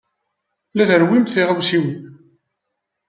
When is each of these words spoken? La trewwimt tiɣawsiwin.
La 0.75 0.83
trewwimt 0.89 1.31
tiɣawsiwin. 1.33 2.01